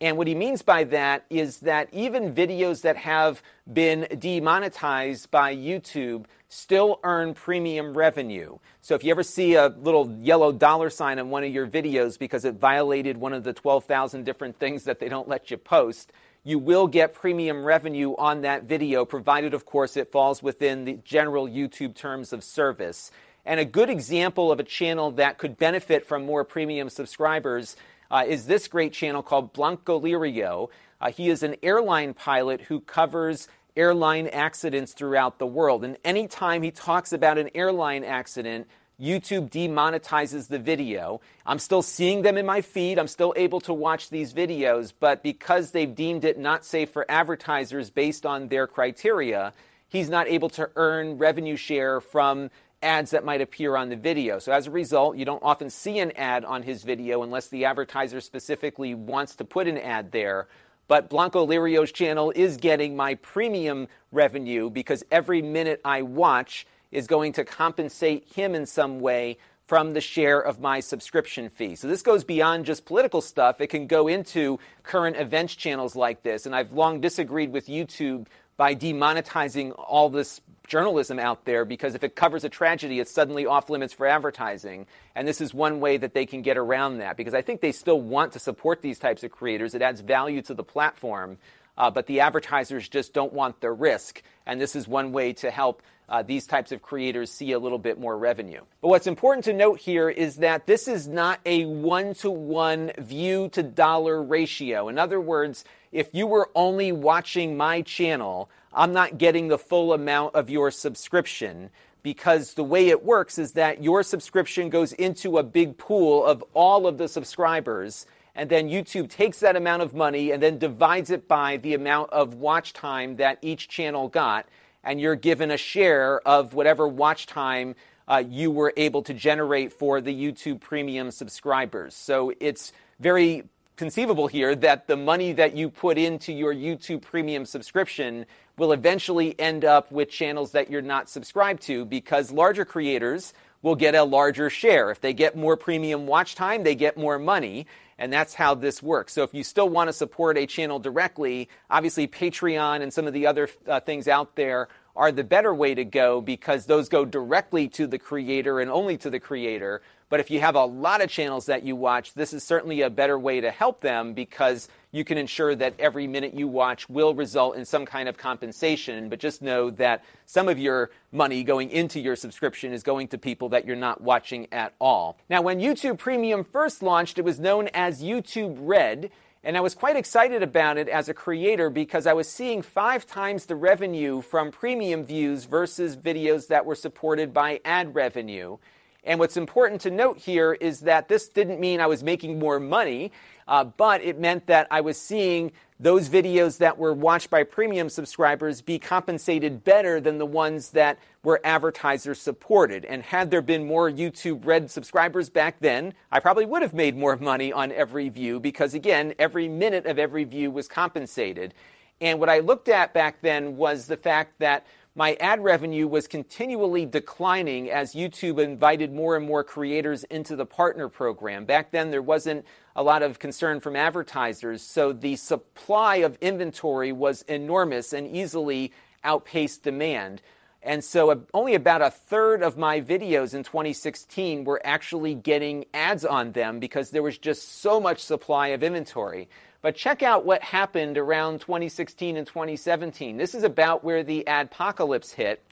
And 0.00 0.16
what 0.16 0.26
he 0.26 0.34
means 0.34 0.62
by 0.62 0.84
that 0.84 1.26
is 1.28 1.58
that 1.58 1.88
even 1.92 2.34
videos 2.34 2.82
that 2.82 2.96
have 2.96 3.42
been 3.70 4.06
demonetized 4.18 5.30
by 5.30 5.54
YouTube 5.54 6.24
still 6.48 6.98
earn 7.04 7.34
premium 7.34 7.96
revenue. 7.96 8.58
So 8.80 8.94
if 8.94 9.04
you 9.04 9.10
ever 9.10 9.22
see 9.22 9.54
a 9.54 9.68
little 9.68 10.10
yellow 10.10 10.52
dollar 10.52 10.88
sign 10.88 11.18
on 11.18 11.28
one 11.28 11.44
of 11.44 11.52
your 11.52 11.66
videos 11.66 12.18
because 12.18 12.44
it 12.44 12.54
violated 12.54 13.18
one 13.18 13.34
of 13.34 13.44
the 13.44 13.52
12,000 13.52 14.24
different 14.24 14.58
things 14.58 14.84
that 14.84 15.00
they 15.00 15.08
don't 15.08 15.28
let 15.28 15.50
you 15.50 15.58
post, 15.58 16.12
you 16.44 16.58
will 16.58 16.86
get 16.86 17.12
premium 17.12 17.62
revenue 17.62 18.14
on 18.16 18.40
that 18.40 18.64
video, 18.64 19.04
provided, 19.04 19.52
of 19.52 19.66
course, 19.66 19.96
it 19.96 20.10
falls 20.10 20.42
within 20.42 20.86
the 20.86 20.98
general 21.04 21.46
YouTube 21.46 21.94
terms 21.94 22.32
of 22.32 22.42
service. 22.42 23.10
And 23.44 23.60
a 23.60 23.64
good 23.64 23.90
example 23.90 24.50
of 24.50 24.58
a 24.58 24.64
channel 24.64 25.10
that 25.12 25.36
could 25.36 25.58
benefit 25.58 26.06
from 26.06 26.24
more 26.24 26.44
premium 26.44 26.88
subscribers 26.88 27.76
uh, 28.10 28.24
is 28.26 28.46
this 28.46 28.68
great 28.68 28.92
channel 28.92 29.22
called 29.22 29.52
Blanco 29.52 30.00
Lirio. 30.00 30.68
Uh, 31.00 31.10
he 31.10 31.28
is 31.28 31.42
an 31.42 31.56
airline 31.62 32.14
pilot 32.14 32.62
who 32.62 32.80
covers 32.80 33.48
airline 33.76 34.26
accidents 34.26 34.92
throughout 34.92 35.38
the 35.38 35.46
world. 35.46 35.84
And 35.84 35.96
anytime 36.04 36.62
he 36.62 36.70
talks 36.70 37.12
about 37.12 37.38
an 37.38 37.50
airline 37.54 38.04
accident, 38.04 38.66
YouTube 39.00 39.50
demonetizes 39.50 40.48
the 40.48 40.58
video. 40.58 41.20
I'm 41.46 41.58
still 41.58 41.80
seeing 41.80 42.20
them 42.22 42.36
in 42.36 42.44
my 42.44 42.60
feed. 42.60 42.98
I'm 42.98 43.08
still 43.08 43.32
able 43.34 43.60
to 43.62 43.72
watch 43.72 44.10
these 44.10 44.34
videos, 44.34 44.92
but 44.98 45.22
because 45.22 45.70
they've 45.70 45.94
deemed 45.94 46.24
it 46.24 46.38
not 46.38 46.66
safe 46.66 46.90
for 46.90 47.10
advertisers 47.10 47.88
based 47.88 48.26
on 48.26 48.48
their 48.48 48.66
criteria, 48.66 49.54
he's 49.88 50.10
not 50.10 50.28
able 50.28 50.50
to 50.50 50.70
earn 50.76 51.16
revenue 51.16 51.56
share 51.56 52.00
from 52.00 52.50
ads 52.82 53.10
that 53.10 53.24
might 53.24 53.40
appear 53.40 53.76
on 53.76 53.88
the 53.88 53.96
video. 53.96 54.38
So 54.38 54.52
as 54.52 54.66
a 54.66 54.70
result, 54.70 55.16
you 55.16 55.24
don't 55.24 55.42
often 55.42 55.70
see 55.70 55.98
an 55.98 56.12
ad 56.12 56.44
on 56.44 56.62
his 56.62 56.82
video 56.82 57.22
unless 57.22 57.48
the 57.48 57.64
advertiser 57.64 58.20
specifically 58.20 58.94
wants 58.94 59.36
to 59.36 59.44
put 59.44 59.68
an 59.68 59.78
ad 59.78 60.12
there. 60.12 60.48
But 60.88 61.08
Blanco 61.08 61.46
Lirio's 61.46 61.92
channel 61.92 62.32
is 62.34 62.56
getting 62.56 62.96
my 62.96 63.14
premium 63.16 63.86
revenue 64.10 64.70
because 64.70 65.04
every 65.10 65.42
minute 65.42 65.80
I 65.84 66.02
watch 66.02 66.66
is 66.90 67.06
going 67.06 67.34
to 67.34 67.44
compensate 67.44 68.26
him 68.34 68.54
in 68.54 68.66
some 68.66 69.00
way 69.00 69.38
from 69.70 69.92
the 69.92 70.00
share 70.00 70.40
of 70.40 70.58
my 70.58 70.80
subscription 70.80 71.48
fee. 71.48 71.76
So 71.76 71.86
this 71.86 72.02
goes 72.02 72.24
beyond 72.24 72.64
just 72.64 72.84
political 72.84 73.20
stuff. 73.20 73.60
It 73.60 73.68
can 73.68 73.86
go 73.86 74.08
into 74.08 74.58
current 74.82 75.16
events 75.16 75.54
channels 75.54 75.94
like 75.94 76.24
this. 76.24 76.44
And 76.44 76.56
I've 76.56 76.72
long 76.72 77.00
disagreed 77.00 77.52
with 77.52 77.68
YouTube 77.68 78.26
by 78.56 78.74
demonetizing 78.74 79.72
all 79.78 80.10
this 80.10 80.40
journalism 80.66 81.20
out 81.20 81.44
there 81.44 81.64
because 81.64 81.94
if 81.94 82.02
it 82.02 82.16
covers 82.16 82.42
a 82.42 82.48
tragedy, 82.48 82.98
it's 82.98 83.12
suddenly 83.12 83.46
off 83.46 83.70
limits 83.70 83.94
for 83.94 84.08
advertising. 84.08 84.88
And 85.14 85.28
this 85.28 85.40
is 85.40 85.54
one 85.54 85.78
way 85.78 85.98
that 85.98 86.14
they 86.14 86.26
can 86.26 86.42
get 86.42 86.58
around 86.58 86.98
that 86.98 87.16
because 87.16 87.32
I 87.32 87.40
think 87.40 87.60
they 87.60 87.70
still 87.70 88.00
want 88.00 88.32
to 88.32 88.40
support 88.40 88.82
these 88.82 88.98
types 88.98 89.22
of 89.22 89.30
creators. 89.30 89.76
It 89.76 89.82
adds 89.82 90.00
value 90.00 90.42
to 90.42 90.54
the 90.54 90.64
platform, 90.64 91.38
uh, 91.78 91.92
but 91.92 92.08
the 92.08 92.18
advertisers 92.18 92.88
just 92.88 93.14
don't 93.14 93.32
want 93.32 93.60
the 93.60 93.70
risk. 93.70 94.20
And 94.46 94.60
this 94.60 94.74
is 94.74 94.88
one 94.88 95.12
way 95.12 95.32
to 95.34 95.52
help 95.52 95.80
uh, 96.10 96.22
these 96.22 96.46
types 96.46 96.72
of 96.72 96.82
creators 96.82 97.30
see 97.30 97.52
a 97.52 97.58
little 97.58 97.78
bit 97.78 97.98
more 97.98 98.18
revenue. 98.18 98.60
But 98.82 98.88
what's 98.88 99.06
important 99.06 99.44
to 99.44 99.52
note 99.52 99.78
here 99.78 100.10
is 100.10 100.36
that 100.36 100.66
this 100.66 100.88
is 100.88 101.06
not 101.06 101.38
a 101.46 101.64
one 101.64 102.14
to 102.14 102.30
one 102.30 102.90
view 102.98 103.48
to 103.50 103.62
dollar 103.62 104.20
ratio. 104.22 104.88
In 104.88 104.98
other 104.98 105.20
words, 105.20 105.64
if 105.92 106.12
you 106.12 106.26
were 106.26 106.50
only 106.54 106.90
watching 106.90 107.56
my 107.56 107.82
channel, 107.82 108.50
I'm 108.74 108.92
not 108.92 109.18
getting 109.18 109.48
the 109.48 109.58
full 109.58 109.92
amount 109.92 110.34
of 110.34 110.50
your 110.50 110.70
subscription 110.70 111.70
because 112.02 112.54
the 112.54 112.64
way 112.64 112.88
it 112.88 113.04
works 113.04 113.38
is 113.38 113.52
that 113.52 113.82
your 113.82 114.02
subscription 114.02 114.68
goes 114.68 114.92
into 114.94 115.38
a 115.38 115.42
big 115.42 115.78
pool 115.78 116.24
of 116.24 116.42
all 116.54 116.86
of 116.86 116.98
the 116.98 117.08
subscribers 117.08 118.06
and 118.34 118.48
then 118.48 118.68
YouTube 118.68 119.10
takes 119.10 119.40
that 119.40 119.56
amount 119.56 119.82
of 119.82 119.92
money 119.92 120.30
and 120.30 120.42
then 120.42 120.58
divides 120.58 121.10
it 121.10 121.28
by 121.28 121.56
the 121.58 121.74
amount 121.74 122.10
of 122.10 122.34
watch 122.34 122.72
time 122.72 123.16
that 123.16 123.38
each 123.42 123.68
channel 123.68 124.08
got 124.08 124.46
and 124.84 125.00
you're 125.00 125.16
given 125.16 125.50
a 125.50 125.56
share 125.56 126.20
of 126.26 126.54
whatever 126.54 126.86
watch 126.88 127.26
time 127.26 127.74
uh, 128.08 128.22
you 128.28 128.50
were 128.50 128.72
able 128.76 129.02
to 129.02 129.14
generate 129.14 129.72
for 129.72 130.00
the 130.00 130.12
YouTube 130.12 130.60
Premium 130.60 131.10
subscribers. 131.10 131.94
So 131.94 132.32
it's 132.40 132.72
very 132.98 133.44
conceivable 133.76 134.26
here 134.26 134.54
that 134.56 134.86
the 134.88 134.96
money 134.96 135.32
that 135.32 135.56
you 135.56 135.70
put 135.70 135.96
into 135.96 136.32
your 136.32 136.54
YouTube 136.54 137.02
Premium 137.02 137.46
subscription 137.46 138.26
will 138.58 138.72
eventually 138.72 139.38
end 139.38 139.64
up 139.64 139.90
with 139.90 140.10
channels 140.10 140.52
that 140.52 140.70
you're 140.70 140.82
not 140.82 141.08
subscribed 141.08 141.62
to 141.62 141.84
because 141.84 142.30
larger 142.30 142.64
creators 142.64 143.32
will 143.62 143.74
get 143.74 143.94
a 143.94 144.02
larger 144.04 144.50
share. 144.50 144.90
If 144.90 145.00
they 145.00 145.12
get 145.12 145.36
more 145.36 145.56
premium 145.56 146.06
watch 146.06 146.34
time, 146.34 146.62
they 146.62 146.74
get 146.74 146.96
more 146.96 147.18
money. 147.18 147.66
And 148.00 148.10
that's 148.10 148.32
how 148.32 148.54
this 148.54 148.82
works. 148.82 149.12
So 149.12 149.22
if 149.24 149.34
you 149.34 149.44
still 149.44 149.68
want 149.68 149.88
to 149.88 149.92
support 149.92 150.38
a 150.38 150.46
channel 150.46 150.78
directly, 150.78 151.50
obviously 151.68 152.08
Patreon 152.08 152.80
and 152.80 152.90
some 152.92 153.06
of 153.06 153.12
the 153.12 153.26
other 153.26 153.50
uh, 153.68 153.78
things 153.78 154.08
out 154.08 154.36
there 154.36 154.68
are 154.96 155.12
the 155.12 155.22
better 155.22 155.54
way 155.54 155.74
to 155.74 155.84
go 155.84 156.22
because 156.22 156.64
those 156.64 156.88
go 156.88 157.04
directly 157.04 157.68
to 157.68 157.86
the 157.86 157.98
creator 157.98 158.58
and 158.58 158.70
only 158.70 158.96
to 158.96 159.10
the 159.10 159.20
creator. 159.20 159.82
But 160.10 160.18
if 160.18 160.30
you 160.30 160.40
have 160.40 160.56
a 160.56 160.64
lot 160.64 161.00
of 161.00 161.08
channels 161.08 161.46
that 161.46 161.62
you 161.62 161.76
watch, 161.76 162.14
this 162.14 162.32
is 162.32 162.42
certainly 162.42 162.82
a 162.82 162.90
better 162.90 163.16
way 163.16 163.40
to 163.40 163.50
help 163.50 163.80
them 163.80 164.12
because 164.12 164.68
you 164.90 165.04
can 165.04 165.16
ensure 165.16 165.54
that 165.54 165.74
every 165.78 166.08
minute 166.08 166.34
you 166.34 166.48
watch 166.48 166.90
will 166.90 167.14
result 167.14 167.54
in 167.56 167.64
some 167.64 167.86
kind 167.86 168.08
of 168.08 168.18
compensation. 168.18 169.08
But 169.08 169.20
just 169.20 169.40
know 169.40 169.70
that 169.70 170.04
some 170.26 170.48
of 170.48 170.58
your 170.58 170.90
money 171.12 171.44
going 171.44 171.70
into 171.70 172.00
your 172.00 172.16
subscription 172.16 172.72
is 172.72 172.82
going 172.82 173.06
to 173.08 173.18
people 173.18 173.50
that 173.50 173.64
you're 173.64 173.76
not 173.76 174.00
watching 174.00 174.48
at 174.52 174.74
all. 174.80 175.16
Now, 175.30 175.42
when 175.42 175.60
YouTube 175.60 175.98
Premium 175.98 176.42
first 176.42 176.82
launched, 176.82 177.16
it 177.16 177.24
was 177.24 177.38
known 177.38 177.68
as 177.72 178.02
YouTube 178.02 178.56
Red. 178.58 179.12
And 179.44 179.56
I 179.56 179.60
was 179.60 179.74
quite 179.74 179.96
excited 179.96 180.42
about 180.42 180.76
it 180.76 180.88
as 180.88 181.08
a 181.08 181.14
creator 181.14 181.70
because 181.70 182.06
I 182.06 182.12
was 182.12 182.28
seeing 182.28 182.60
five 182.60 183.06
times 183.06 183.46
the 183.46 183.56
revenue 183.56 184.20
from 184.20 184.50
premium 184.50 185.04
views 185.04 185.44
versus 185.44 185.96
videos 185.96 186.48
that 186.48 186.66
were 186.66 186.74
supported 186.74 187.32
by 187.32 187.60
ad 187.64 187.94
revenue. 187.94 188.58
And 189.04 189.18
what's 189.18 189.36
important 189.36 189.80
to 189.82 189.90
note 189.90 190.18
here 190.18 190.54
is 190.54 190.80
that 190.80 191.08
this 191.08 191.28
didn't 191.28 191.60
mean 191.60 191.80
I 191.80 191.86
was 191.86 192.02
making 192.02 192.38
more 192.38 192.60
money, 192.60 193.12
uh, 193.48 193.64
but 193.64 194.02
it 194.02 194.18
meant 194.18 194.46
that 194.46 194.68
I 194.70 194.80
was 194.80 195.00
seeing 195.00 195.52
those 195.80 196.10
videos 196.10 196.58
that 196.58 196.76
were 196.76 196.92
watched 196.92 197.30
by 197.30 197.42
premium 197.42 197.88
subscribers 197.88 198.60
be 198.60 198.78
compensated 198.78 199.64
better 199.64 199.98
than 199.98 200.18
the 200.18 200.26
ones 200.26 200.70
that 200.70 200.98
were 201.22 201.40
advertiser 201.42 202.14
supported. 202.14 202.84
And 202.84 203.02
had 203.02 203.30
there 203.30 203.40
been 203.40 203.66
more 203.66 203.90
YouTube 203.90 204.44
Red 204.44 204.70
subscribers 204.70 205.30
back 205.30 205.58
then, 205.60 205.94
I 206.12 206.20
probably 206.20 206.44
would 206.44 206.60
have 206.60 206.74
made 206.74 206.96
more 206.96 207.16
money 207.16 207.52
on 207.52 207.72
every 207.72 208.10
view 208.10 208.38
because, 208.40 208.74
again, 208.74 209.14
every 209.18 209.48
minute 209.48 209.86
of 209.86 209.98
every 209.98 210.24
view 210.24 210.50
was 210.50 210.68
compensated. 210.68 211.54
And 212.02 212.18
what 212.18 212.28
I 212.28 212.38
looked 212.38 212.68
at 212.68 212.94
back 212.94 213.20
then 213.20 213.56
was 213.56 213.86
the 213.86 213.96
fact 213.96 214.38
that 214.38 214.66
my 214.94 215.14
ad 215.20 215.42
revenue 215.42 215.86
was 215.86 216.08
continually 216.08 216.84
declining 216.84 217.70
as 217.70 217.94
YouTube 217.94 218.42
invited 218.42 218.92
more 218.92 219.16
and 219.16 219.24
more 219.24 219.44
creators 219.44 220.02
into 220.04 220.34
the 220.34 220.46
partner 220.46 220.88
program. 220.88 221.44
Back 221.44 221.70
then, 221.70 221.90
there 221.90 222.02
wasn't 222.02 222.44
a 222.74 222.82
lot 222.82 223.02
of 223.02 223.20
concern 223.20 223.60
from 223.60 223.76
advertisers, 223.76 224.62
so 224.62 224.92
the 224.92 225.14
supply 225.16 225.96
of 225.96 226.18
inventory 226.20 226.90
was 226.90 227.22
enormous 227.22 227.92
and 227.92 228.08
easily 228.08 228.72
outpaced 229.04 229.62
demand. 229.62 230.22
And 230.62 230.84
so, 230.84 231.24
only 231.32 231.54
about 231.54 231.80
a 231.80 231.90
third 231.90 232.42
of 232.42 232.58
my 232.58 232.80
videos 232.80 233.32
in 233.32 233.44
2016 233.44 234.44
were 234.44 234.60
actually 234.64 235.14
getting 235.14 235.64
ads 235.72 236.04
on 236.04 236.32
them 236.32 236.58
because 236.60 236.90
there 236.90 237.02
was 237.02 237.16
just 237.16 237.60
so 237.60 237.80
much 237.80 238.02
supply 238.02 238.48
of 238.48 238.62
inventory. 238.62 239.28
But 239.62 239.76
check 239.76 240.02
out 240.02 240.24
what 240.24 240.42
happened 240.42 240.96
around 240.96 241.40
2016 241.40 242.16
and 242.16 242.26
2017. 242.26 243.16
This 243.16 243.34
is 243.34 243.42
about 243.42 243.84
where 243.84 244.02
the 244.02 244.24
adpocalypse 244.26 245.12
hit. 245.12 245.44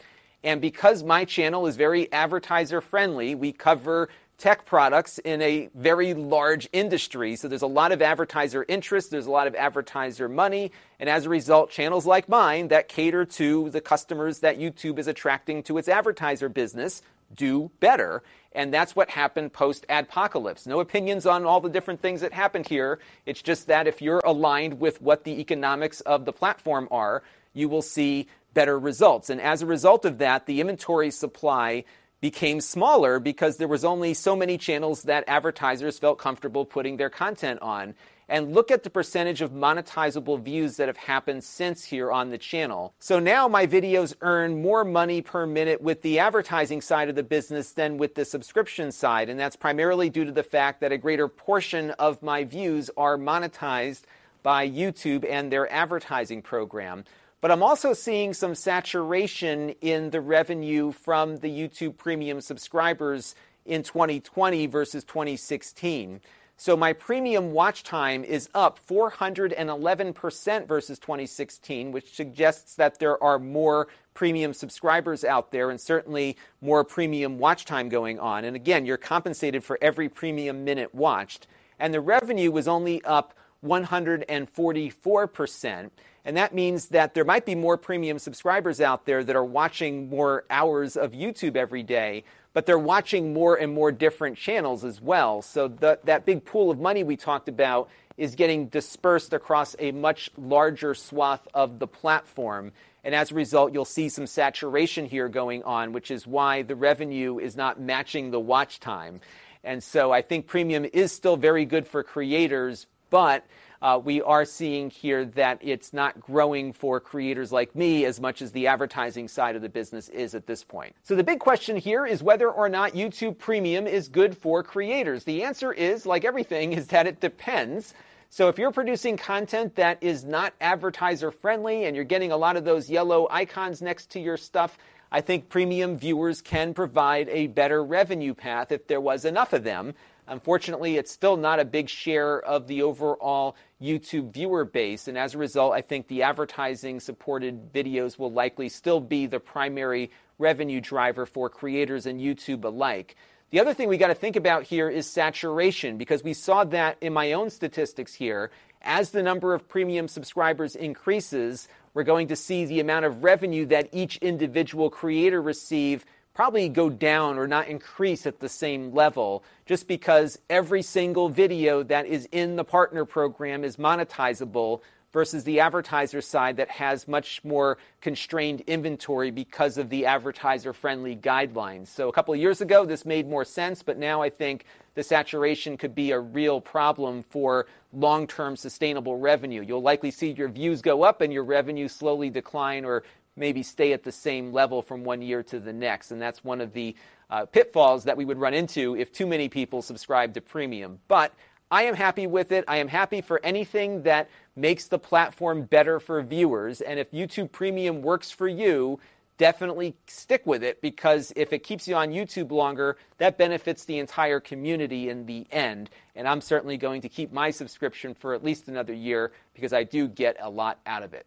And 0.43 0.61
because 0.61 1.03
my 1.03 1.25
channel 1.25 1.67
is 1.67 1.77
very 1.77 2.11
advertiser 2.13 2.81
friendly, 2.81 3.35
we 3.35 3.53
cover 3.53 4.09
tech 4.39 4.65
products 4.65 5.19
in 5.19 5.43
a 5.43 5.69
very 5.75 6.15
large 6.15 6.69
industry. 6.73 7.35
So 7.35 7.49
there's 7.49 7.63
a 7.63 7.67
lot 7.67 7.91
of 7.91 8.01
advertiser 8.01 8.65
interest, 8.69 9.11
there's 9.11 9.27
a 9.27 9.31
lot 9.31 9.49
of 9.49 9.55
advertiser 9.57 10.29
money, 10.29 10.71
and 11.01 11.11
as 11.11 11.27
a 11.27 11.29
result, 11.29 11.71
channels 11.71 12.07
like 12.07 12.29
mine 12.29 12.69
that 12.69 12.89
cater 12.89 13.25
to 13.25 13.69
the 13.71 13.81
customers 13.81 14.39
that 14.41 14.59
YouTube 14.59 14.99
is 14.99 15.09
attracting 15.09 15.65
to 15.65 15.77
its 15.77 15.89
advertiser 15.89 16.49
business 16.49 17.03
do 17.35 17.71
better. 17.81 18.23
And 18.53 18.73
that's 18.73 18.97
what 18.97 19.11
happened 19.11 19.53
post 19.53 19.87
adpocalypse. 19.89 20.67
No 20.67 20.81
opinions 20.81 21.27
on 21.27 21.45
all 21.45 21.61
the 21.61 21.69
different 21.69 22.01
things 22.01 22.21
that 22.23 22.33
happened 22.33 22.67
here. 22.67 22.99
It's 23.27 23.43
just 23.43 23.67
that 23.67 23.87
if 23.87 24.01
you're 24.01 24.23
aligned 24.25 24.81
with 24.81 25.03
what 25.03 25.25
the 25.25 25.41
economics 25.41 26.01
of 26.03 26.25
the 26.25 26.33
platform 26.33 26.89
are, 26.91 27.23
you 27.53 27.69
will 27.69 27.83
see 27.83 28.27
better 28.55 28.79
results. 28.79 29.31
And 29.31 29.41
as 29.41 29.63
a 29.63 29.67
result 29.67 30.05
of 30.05 30.19
that, 30.19 30.47
the 30.47 30.61
inventory 30.61 31.11
supply 31.11 31.85
became 32.21 32.61
smaller 32.61 33.21
because 33.21 33.59
there 33.59 33.69
was 33.69 33.85
only 33.85 34.15
so 34.15 34.35
many 34.35 34.59
channels 34.59 35.03
that 35.05 35.25
advertisers 35.29 35.99
felt 35.99 36.19
comfortable 36.19 36.65
putting 36.65 36.97
their 36.97 37.11
content 37.11 37.61
on. 37.63 37.95
And 38.29 38.55
look 38.55 38.71
at 38.71 38.83
the 38.83 38.91
percentage 38.91 39.41
of 39.41 39.53
monetizable 39.53 40.41
views 40.43 40.77
that 40.77 40.89
have 40.89 40.99
happened 40.99 41.45
since 41.45 41.85
here 41.85 42.13
on 42.13 42.29
the 42.29 42.37
channel. 42.37 42.93
So 42.99 43.19
now 43.19 43.49
my 43.49 43.67
videos 43.67 44.15
earn 44.21 44.61
more 44.61 44.85
money 44.85 45.23
per 45.23 45.47
minute 45.47 45.81
with 45.81 46.03
the 46.03 46.19
advertising 46.19 46.83
side 46.83 47.09
of 47.09 47.15
the 47.15 47.23
business 47.23 47.73
than 47.73 47.97
with 47.97 48.15
the 48.17 48.27
subscription 48.27 48.93
side. 48.93 49.31
And 49.31 49.41
that's 49.41 49.57
primarily 49.57 50.11
due 50.11 50.27
to 50.27 50.33
the 50.33 50.43
fact 50.43 50.81
that 50.81 50.93
a 50.93 50.99
greater 50.99 51.27
portion 51.27 51.93
of 51.93 52.23
my 52.23 52.45
views 52.45 52.91
are 52.99 53.17
monetized 53.17 54.03
by 54.43 54.69
YouTube 54.69 55.25
and 55.29 55.51
their 55.51 55.71
advertising 55.73 56.43
program. 56.43 57.05
But 57.41 57.51
I'm 57.51 57.63
also 57.63 57.93
seeing 57.93 58.35
some 58.35 58.55
saturation 58.55 59.71
in 59.81 60.11
the 60.11 60.21
revenue 60.21 60.93
from 60.93 61.37
the 61.37 61.49
YouTube 61.49 61.97
Premium 61.97 62.41
subscribers 62.41 63.35
in 63.65 63.83
2020 63.85 64.67
versus 64.67 65.05
2016. 65.05 66.21
So 66.61 66.77
my 66.77 66.93
premium 66.93 67.53
watch 67.53 67.85
time 67.85 68.25
is 68.25 68.49
up 68.53 68.81
411% 68.85 70.67
versus 70.67 70.99
2016, 70.99 71.93
which 71.93 72.17
suggests 72.17 72.75
that 72.75 72.99
there 72.99 73.23
are 73.23 73.39
more 73.39 73.87
premium 74.13 74.53
subscribers 74.53 75.23
out 75.23 75.53
there 75.53 75.71
and 75.71 75.81
certainly 75.81 76.37
more 76.61 76.83
premium 76.83 77.39
watch 77.39 77.65
time 77.65 77.89
going 77.89 78.19
on. 78.19 78.45
And 78.45 78.57
again, 78.57 78.87
you're 78.87 78.97
compensated 78.97 79.63
for 79.63 79.79
every 79.81 80.09
premium 80.09 80.65
minute 80.65 80.93
watched. 80.93 81.47
And 81.79 81.95
the 81.95 82.01
revenue 82.01 82.51
was 82.51 82.67
only 82.67 83.05
up 83.05 83.35
144%. 83.65 85.91
And 86.29 86.37
that 86.37 86.55
means 86.55 86.89
that 86.89 87.15
there 87.15 87.25
might 87.25 87.47
be 87.47 87.55
more 87.55 87.79
premium 87.79 88.19
subscribers 88.19 88.83
out 88.83 89.07
there 89.07 89.25
that 89.25 89.35
are 89.35 89.43
watching 89.43 90.11
more 90.11 90.45
hours 90.51 90.95
of 90.95 91.13
YouTube 91.13 91.57
every 91.57 91.83
day, 91.83 92.23
but 92.53 92.67
they're 92.67 92.79
watching 92.79 93.33
more 93.33 93.57
and 93.57 93.73
more 93.73 93.91
different 93.91 94.37
channels 94.37 94.85
as 94.85 95.01
well. 95.01 95.41
So 95.41 95.69
the, 95.69 95.99
that 96.05 96.27
big 96.27 96.45
pool 96.45 96.71
of 96.71 96.79
money 96.79 97.03
we 97.03 97.17
talked 97.17 97.49
about 97.49 97.89
is 98.19 98.35
getting 98.35 98.67
dispersed 98.67 99.33
across 99.33 99.75
a 99.79 99.91
much 99.93 100.29
larger 100.37 100.95
swath 100.95 101.49
of 101.55 101.79
the 101.79 101.87
platform. 101.87 102.73
And 103.05 103.15
as 103.15 103.31
a 103.31 103.35
result, 103.35 103.73
you'll 103.73 103.87
see 103.87 104.11
some 104.11 104.27
saturation 104.27 105.07
here 105.07 105.31
going 105.31 105.63
on, 105.63 105.95
which 105.95 106.11
is 106.11 106.27
why 106.27 106.61
the 106.61 106.77
revenue 106.77 107.39
is 107.39 107.57
not 107.57 107.81
matching 107.81 108.33
the 108.33 108.41
watch 108.41 108.81
time. 108.81 109.23
And 109.65 109.83
so 109.83 110.13
I 110.13 110.21
think 110.21 110.47
premium 110.47 110.85
is 110.93 111.11
still 111.11 111.39
very 111.39 111.65
good 111.65 111.89
for 111.89 112.03
creators, 112.03 112.87
but 113.09 113.47
uh, 113.81 114.01
we 114.03 114.21
are 114.23 114.45
seeing 114.45 114.91
here 114.91 115.25
that 115.25 115.59
it's 115.61 115.93
not 115.93 116.21
growing 116.21 116.73
for 116.73 116.99
creators 117.01 117.53
like 117.53 117.75
me 117.75 118.05
as 118.05 118.21
much 118.21 118.43
as 118.43 118.53
the 118.53 118.67
advertising 118.67 119.29
side 119.29 119.57
of 119.57 119.63
the 119.63 119.69
business 119.69 120.09
is 120.09 120.35
at 120.35 120.47
this 120.47 120.65
point. 120.65 120.95
So 121.03 121.15
the 121.15 121.25
big 121.25 121.39
question 121.39 121.77
here 121.77 122.05
is 122.05 122.23
whether 122.23 122.51
or 122.51 122.69
not 122.69 122.93
YouTube 122.93 123.39
Premium 123.39 123.87
is 123.87 124.09
good 124.09 124.37
for 124.37 124.63
creators. 124.63 125.25
The 125.25 125.45
answer 125.45 125.73
is, 125.73 126.07
like 126.07 126.25
everything, 126.25 126.73
is 126.73 126.89
that 126.89 127.07
it 127.07 127.21
depends. 127.21 127.95
So 128.31 128.49
if 128.49 128.59
you're 128.59 128.73
producing 128.73 129.17
content 129.17 129.77
that 129.77 129.99
is 130.03 130.25
not 130.25 130.53
advertiser 130.61 131.31
friendly 131.31 131.85
and 131.85 131.97
you're 131.97 132.05
getting 132.05 132.33
a 132.33 132.37
lot 132.37 132.57
of 132.57 132.65
those 132.65 132.91
yellow 132.91 133.27
icons 133.31 133.81
next 133.81 134.11
to 134.11 134.21
your 134.21 134.37
stuff, 134.37 134.77
I 135.11 135.23
think 135.23 135.49
premium 135.49 135.97
viewers 135.97 136.43
can 136.43 136.75
provide 136.75 137.29
a 137.31 137.47
better 137.47 137.83
revenue 137.83 138.35
path 138.35 138.71
if 138.71 138.87
there 138.87 139.01
was 139.01 139.25
enough 139.25 139.55
of 139.55 139.65
them. 139.65 139.95
Unfortunately, 140.29 140.97
it's 140.97 141.11
still 141.11 141.37
not 141.37 141.59
a 141.59 141.65
big 141.65 141.89
share 141.89 142.41
of 142.41 142.67
the 142.67 142.83
overall 142.83 143.57
YouTube 143.83 144.33
viewer 144.33 144.65
base. 144.65 145.09
And 145.09 145.17
as 145.17 145.35
a 145.35 145.39
result, 145.39 145.73
I 145.73 145.81
think 145.81 146.09
the 146.09 146.23
advertising 146.23 147.01
supported 147.01 147.73
videos 147.73 148.19
will 148.19 148.31
likely 148.31 148.69
still 148.69 149.01
be 149.01 149.27
the 149.27 149.41
primary 149.41 150.11
revenue 150.39 150.81
driver 150.81 151.27
for 151.27 151.49
creators 151.49 152.07
and 152.07 152.21
YouTube 152.21 152.65
alike. 152.65 153.17
The 153.51 153.61
other 153.61 153.73
thing 153.73 153.89
we 153.89 153.97
got 153.97 154.09
to 154.09 154.15
think 154.15 154.37
about 154.37 154.65
here 154.65 154.91
is 154.91 155.11
saturation 155.11 155.97
because 155.97 156.23
we 156.23 156.35
saw 156.35 156.65
that 156.65 156.99
in 157.01 157.15
my 157.15 157.33
own 157.33 157.49
statistics 157.49 158.13
here. 158.13 158.51
As 158.83 159.11
the 159.11 159.23
number 159.23 159.55
of 159.55 159.67
premium 159.67 160.07
subscribers 160.07 160.77
increases, 160.77 161.67
we're 161.95 162.05
going 162.05 162.29
to 162.29 162.37
see 162.37 162.67
the 162.67 162.81
amount 162.81 163.07
of 163.07 163.25
revenue 163.25 163.65
that 163.67 163.89
each 163.93 164.19
individual 164.19 164.91
creator 164.91 165.41
receive 165.41 166.05
probably 166.39 166.69
go 166.69 166.89
down 166.89 167.37
or 167.37 167.49
not 167.49 167.67
increase 167.67 168.25
at 168.25 168.39
the 168.39 168.49
same 168.49 168.95
level 168.95 169.43
just 169.67 169.89
because 169.89 170.39
every 170.49 170.83
single 170.83 171.29
video 171.29 171.83
that 171.83 172.07
is 172.07 172.29
in 172.31 172.55
the 172.55 172.63
partner 172.63 173.05
program 173.05 173.65
is 173.65 173.77
monetizable 173.77 174.81
versus 175.13 175.43
the 175.43 175.59
advertiser 175.59 176.21
side 176.21 176.57
that 176.57 176.71
has 176.71 177.09
much 177.09 177.43
more 177.43 177.77
constrained 178.01 178.61
inventory 178.69 179.33
because 179.33 179.79
of 179.79 179.91
the 179.91 180.07
advertiser 180.07 180.73
friendly 180.73 181.17
guidelines. 181.17 181.89
So, 181.89 182.09
a 182.09 182.13
couple 182.13 182.33
of 182.33 182.39
years 182.39 182.61
ago, 182.61 182.85
this 182.85 183.05
made 183.05 183.29
more 183.29 183.45
sense, 183.45 183.83
but 183.83 183.99
now 183.99 184.23
I 184.23 184.31
think 184.31 184.65
the 184.95 185.03
saturation 185.03 185.77
could 185.77 185.95
be 185.95 186.13
a 186.13 186.21
real 186.21 186.61
problem 186.61 187.25
for 187.25 187.67
long 187.93 188.29
term 188.29 188.55
sustainable 188.55 189.17
revenue. 189.17 189.63
You'll 189.63 189.83
likely 189.83 190.13
see 190.13 190.31
your 190.31 190.49
views 190.49 190.83
go 190.83 191.03
up 191.03 191.21
and 191.21 191.33
your 191.33 191.45
revenue 191.45 191.89
slowly 191.89 192.31
decline 192.31 192.85
or 192.85 193.03
maybe 193.39 193.63
stay 193.63 193.93
at 193.93 194.03
the 194.03 194.13
same 194.13 194.53
level 194.53 194.83
from 194.83 195.05
one 195.05 195.23
year 195.23 195.43
to 195.45 195.61
the 195.61 195.73
next. 195.73 196.11
And 196.11 196.21
that's 196.21 196.43
one 196.45 196.61
of 196.61 196.73
the 196.73 196.95
uh, 197.31 197.47
pitfalls 197.47 198.05
that 198.05 198.17
we 198.17 198.25
would 198.25 198.39
run 198.39 198.55
into 198.55 198.97
if 198.97 199.13
too 199.13 199.27
many 199.27 199.49
people 199.49 199.83
subscribe 199.83 200.35
to 200.35 200.41
premium. 200.41 200.99
But 201.09 201.33
I 201.71 201.85
am 201.85 201.95
happy 201.95 202.27
with 202.27 202.53
it. 202.53 202.65
I 202.67 202.79
am 202.79 202.89
happy 202.89 203.21
for 203.21 203.41
anything 203.45 204.03
that 204.03 204.31
makes 204.57 204.87
the 204.87 204.99
platform 204.99 205.65
better 205.65 206.01
for 206.01 206.23
viewers. 206.23 206.81
And 206.81 206.99
if 206.99 207.11
YouTube 207.11 207.53
Premium 207.53 208.01
works 208.01 208.31
for 208.31 208.49
you, 208.49 208.99
definitely 209.37 209.95
stick 210.07 210.47
with 210.47 210.65
it 210.65 210.81
because 210.81 211.33
if 211.37 211.53
it 211.53 211.61
keeps 211.61 211.87
you 211.87 211.95
on 211.95 212.11
YouTube 212.11 212.51
longer, 212.51 212.97
that 213.19 213.37
benefits 213.37 213.85
the 213.85 213.99
entire 213.99 214.41
community 214.41 215.11
in 215.11 215.27
the 215.27 215.47
end. 215.51 215.91
And 216.17 216.27
I'm 216.27 216.41
certainly 216.41 216.79
going 216.79 217.03
to 217.03 217.09
keep 217.09 217.33
my 217.33 217.51
subscription 217.51 218.15
for 218.15 218.35
at 218.35 218.43
least 218.43 218.69
another 218.69 218.95
year 218.95 219.33
because 219.55 219.73
I 219.73 219.85
do 219.85 220.09
get 220.09 220.37
a 220.41 220.49
lot 220.49 220.81
out 220.87 221.03
of 221.03 221.13
it. 221.13 221.27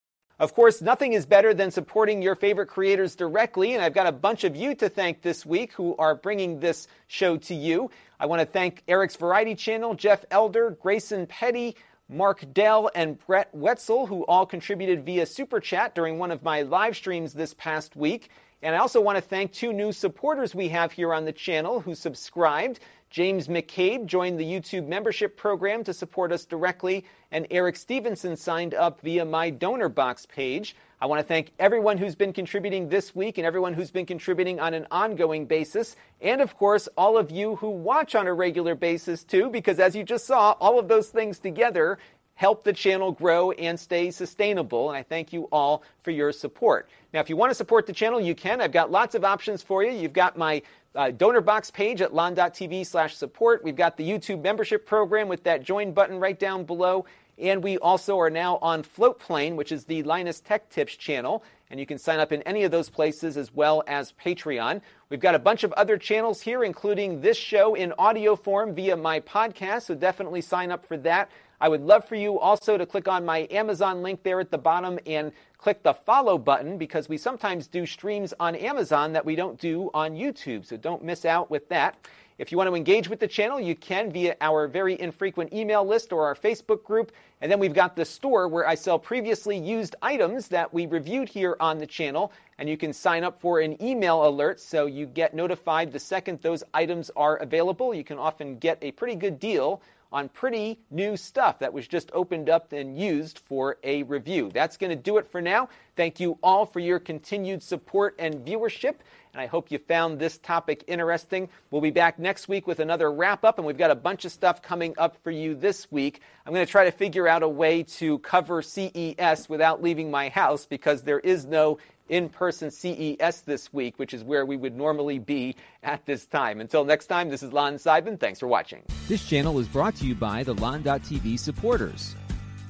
Of 0.41 0.55
course, 0.55 0.81
nothing 0.81 1.13
is 1.13 1.27
better 1.27 1.53
than 1.53 1.69
supporting 1.69 2.23
your 2.23 2.33
favorite 2.33 2.65
creators 2.65 3.13
directly, 3.15 3.75
and 3.75 3.83
I've 3.83 3.93
got 3.93 4.07
a 4.07 4.11
bunch 4.11 4.43
of 4.43 4.55
you 4.55 4.73
to 4.73 4.89
thank 4.89 5.21
this 5.21 5.45
week 5.45 5.71
who 5.73 5.95
are 5.97 6.15
bringing 6.15 6.59
this 6.59 6.87
show 7.05 7.37
to 7.37 7.53
you. 7.53 7.91
I 8.19 8.25
want 8.25 8.39
to 8.39 8.47
thank 8.47 8.81
Eric's 8.87 9.15
Variety 9.15 9.53
Channel, 9.53 9.93
Jeff 9.93 10.25
Elder, 10.31 10.71
Grayson 10.81 11.27
Petty, 11.27 11.75
Mark 12.09 12.43
Dell, 12.53 12.89
and 12.95 13.23
Brett 13.27 13.53
Wetzel, 13.53 14.07
who 14.07 14.25
all 14.25 14.47
contributed 14.47 15.05
via 15.05 15.27
Super 15.27 15.59
Chat 15.59 15.93
during 15.93 16.17
one 16.17 16.31
of 16.31 16.41
my 16.41 16.63
live 16.63 16.95
streams 16.95 17.33
this 17.33 17.53
past 17.53 17.95
week. 17.95 18.31
And 18.63 18.73
I 18.73 18.79
also 18.79 18.99
want 18.99 19.17
to 19.17 19.21
thank 19.21 19.51
two 19.51 19.71
new 19.71 19.91
supporters 19.91 20.55
we 20.55 20.69
have 20.69 20.91
here 20.91 21.13
on 21.13 21.25
the 21.25 21.31
channel 21.31 21.81
who 21.81 21.93
subscribed. 21.93 22.79
James 23.11 23.49
McCabe 23.49 24.05
joined 24.05 24.39
the 24.39 24.45
YouTube 24.45 24.87
membership 24.87 25.35
program 25.35 25.83
to 25.83 25.93
support 25.93 26.31
us 26.31 26.45
directly, 26.45 27.03
and 27.29 27.45
Eric 27.51 27.75
Stevenson 27.75 28.37
signed 28.37 28.73
up 28.73 29.01
via 29.01 29.25
my 29.25 29.51
Donorbox 29.51 30.29
page. 30.29 30.77
I 31.01 31.07
want 31.07 31.19
to 31.19 31.27
thank 31.27 31.51
everyone 31.59 31.97
who's 31.97 32.15
been 32.15 32.31
contributing 32.31 32.87
this 32.87 33.13
week 33.13 33.37
and 33.37 33.45
everyone 33.45 33.73
who's 33.73 33.91
been 33.91 34.05
contributing 34.05 34.61
on 34.61 34.73
an 34.73 34.87
ongoing 34.91 35.45
basis. 35.45 35.97
And 36.21 36.39
of 36.39 36.55
course, 36.57 36.87
all 36.95 37.17
of 37.17 37.31
you 37.31 37.57
who 37.57 37.69
watch 37.71 38.15
on 38.15 38.27
a 38.27 38.33
regular 38.33 38.75
basis 38.75 39.25
too, 39.25 39.49
because 39.49 39.77
as 39.79 39.93
you 39.93 40.03
just 40.05 40.25
saw, 40.25 40.55
all 40.61 40.79
of 40.79 40.87
those 40.87 41.09
things 41.09 41.37
together 41.37 41.97
help 42.41 42.63
the 42.63 42.73
channel 42.73 43.11
grow 43.11 43.51
and 43.51 43.79
stay 43.79 44.09
sustainable. 44.09 44.89
And 44.89 44.97
I 44.97 45.03
thank 45.03 45.31
you 45.31 45.47
all 45.51 45.83
for 46.01 46.09
your 46.09 46.31
support. 46.31 46.89
Now, 47.13 47.19
if 47.19 47.29
you 47.29 47.37
want 47.37 47.51
to 47.51 47.55
support 47.55 47.85
the 47.85 47.93
channel, 47.93 48.19
you 48.19 48.33
can. 48.33 48.61
I've 48.61 48.71
got 48.71 48.89
lots 48.89 49.13
of 49.13 49.23
options 49.23 49.61
for 49.61 49.83
you. 49.83 49.91
You've 49.91 50.11
got 50.11 50.39
my 50.39 50.63
uh, 50.95 51.11
Donorbox 51.11 51.71
page 51.71 52.01
at 52.01 52.15
lon.tv 52.15 52.87
slash 52.87 53.15
support. 53.15 53.63
We've 53.63 53.75
got 53.75 53.95
the 53.95 54.09
YouTube 54.09 54.41
membership 54.41 54.87
program 54.87 55.27
with 55.27 55.43
that 55.43 55.61
join 55.61 55.91
button 55.91 56.19
right 56.19 56.39
down 56.39 56.63
below. 56.63 57.05
And 57.37 57.63
we 57.63 57.77
also 57.77 58.19
are 58.19 58.31
now 58.31 58.57
on 58.63 58.81
Floatplane, 58.81 59.55
which 59.55 59.71
is 59.71 59.85
the 59.85 60.01
Linus 60.01 60.39
Tech 60.39 60.67
Tips 60.71 60.95
channel. 60.95 61.43
And 61.69 61.79
you 61.79 61.85
can 61.85 61.99
sign 61.99 62.19
up 62.19 62.31
in 62.31 62.41
any 62.41 62.63
of 62.63 62.71
those 62.71 62.89
places 62.89 63.37
as 63.37 63.53
well 63.53 63.83
as 63.85 64.13
Patreon. 64.13 64.81
We've 65.09 65.19
got 65.19 65.35
a 65.35 65.39
bunch 65.39 65.63
of 65.63 65.71
other 65.73 65.95
channels 65.95 66.41
here, 66.41 66.63
including 66.63 67.21
this 67.21 67.37
show 67.37 67.75
in 67.75 67.93
audio 67.99 68.35
form 68.35 68.73
via 68.73 68.97
my 68.97 69.19
podcast. 69.19 69.83
So 69.83 69.93
definitely 69.93 70.41
sign 70.41 70.71
up 70.71 70.83
for 70.87 70.97
that. 70.97 71.29
I 71.61 71.69
would 71.69 71.83
love 71.83 72.05
for 72.05 72.15
you 72.15 72.39
also 72.39 72.75
to 72.75 72.87
click 72.87 73.07
on 73.07 73.23
my 73.23 73.47
Amazon 73.51 74.01
link 74.01 74.23
there 74.23 74.39
at 74.39 74.49
the 74.49 74.57
bottom 74.57 74.97
and 75.05 75.31
click 75.59 75.83
the 75.83 75.93
follow 75.93 76.39
button 76.39 76.79
because 76.79 77.07
we 77.07 77.19
sometimes 77.19 77.67
do 77.67 77.85
streams 77.85 78.33
on 78.39 78.55
Amazon 78.55 79.13
that 79.13 79.23
we 79.23 79.35
don't 79.35 79.59
do 79.59 79.91
on 79.93 80.15
YouTube. 80.15 80.65
So 80.65 80.75
don't 80.75 81.03
miss 81.03 81.23
out 81.23 81.51
with 81.51 81.69
that. 81.69 82.07
If 82.39 82.51
you 82.51 82.57
want 82.57 82.71
to 82.71 82.75
engage 82.75 83.07
with 83.07 83.19
the 83.19 83.27
channel, 83.27 83.59
you 83.59 83.75
can 83.75 84.11
via 84.11 84.35
our 84.41 84.67
very 84.67 84.99
infrequent 84.99 85.53
email 85.53 85.85
list 85.85 86.11
or 86.11 86.25
our 86.25 86.33
Facebook 86.33 86.83
group. 86.83 87.11
And 87.41 87.51
then 87.51 87.59
we've 87.59 87.75
got 87.75 87.95
the 87.95 88.05
store 88.05 88.47
where 88.47 88.67
I 88.67 88.73
sell 88.73 88.97
previously 88.97 89.55
used 89.55 89.95
items 90.01 90.47
that 90.47 90.73
we 90.73 90.87
reviewed 90.87 91.29
here 91.29 91.57
on 91.59 91.77
the 91.77 91.85
channel. 91.85 92.33
And 92.57 92.67
you 92.67 92.77
can 92.77 92.91
sign 92.91 93.23
up 93.23 93.39
for 93.39 93.59
an 93.59 93.79
email 93.79 94.27
alert 94.27 94.59
so 94.59 94.87
you 94.87 95.05
get 95.05 95.35
notified 95.35 95.91
the 95.91 95.99
second 95.99 96.41
those 96.41 96.63
items 96.73 97.11
are 97.15 97.37
available. 97.37 97.93
You 97.93 98.03
can 98.03 98.17
often 98.17 98.57
get 98.57 98.79
a 98.81 98.91
pretty 98.93 99.15
good 99.15 99.39
deal 99.39 99.79
on 100.11 100.29
pretty 100.29 100.79
new 100.89 101.15
stuff 101.15 101.59
that 101.59 101.73
was 101.73 101.87
just 101.87 102.11
opened 102.13 102.49
up 102.49 102.73
and 102.73 102.97
used 102.97 103.39
for 103.39 103.77
a 103.83 104.03
review. 104.03 104.49
That's 104.53 104.77
going 104.77 104.89
to 104.89 104.95
do 104.95 105.17
it 105.17 105.31
for 105.31 105.41
now. 105.41 105.69
Thank 105.95 106.19
you 106.19 106.37
all 106.43 106.65
for 106.65 106.79
your 106.79 106.99
continued 106.99 107.63
support 107.63 108.15
and 108.19 108.45
viewership. 108.45 108.95
And 109.33 109.39
I 109.39 109.45
hope 109.45 109.71
you 109.71 109.77
found 109.77 110.19
this 110.19 110.37
topic 110.39 110.83
interesting. 110.87 111.47
We'll 111.69 111.81
be 111.81 111.91
back 111.91 112.19
next 112.19 112.49
week 112.49 112.67
with 112.67 112.79
another 112.79 113.09
wrap 113.09 113.45
up, 113.45 113.57
and 113.57 113.65
we've 113.65 113.77
got 113.77 113.91
a 113.91 113.95
bunch 113.95 114.25
of 114.25 114.31
stuff 114.33 114.61
coming 114.61 114.93
up 114.97 115.15
for 115.23 115.31
you 115.31 115.55
this 115.55 115.89
week. 115.89 116.21
I'm 116.45 116.53
going 116.53 116.65
to 116.65 116.71
try 116.71 116.83
to 116.83 116.91
figure 116.91 117.29
out 117.29 117.41
a 117.41 117.47
way 117.47 117.83
to 117.83 118.19
cover 118.19 118.61
CES 118.61 119.47
without 119.47 119.81
leaving 119.81 120.11
my 120.11 120.27
house 120.27 120.65
because 120.65 121.03
there 121.03 121.19
is 121.19 121.45
no 121.45 121.77
in 122.11 122.27
person 122.27 122.69
CES 122.69 123.41
this 123.45 123.73
week, 123.73 123.97
which 123.97 124.13
is 124.13 124.23
where 124.23 124.45
we 124.45 124.57
would 124.57 124.75
normally 124.75 125.17
be 125.17 125.55
at 125.81 126.05
this 126.05 126.25
time. 126.25 126.59
Until 126.59 126.83
next 126.83 127.07
time, 127.07 127.29
this 127.29 127.41
is 127.41 127.53
Lon 127.53 127.75
Seidman. 127.75 128.19
Thanks 128.19 128.39
for 128.39 128.47
watching. 128.47 128.83
This 129.07 129.27
channel 129.27 129.57
is 129.59 129.67
brought 129.67 129.95
to 129.95 130.05
you 130.05 130.13
by 130.13 130.43
the 130.43 130.53
Lon.TV 130.53 131.39
supporters, 131.39 132.15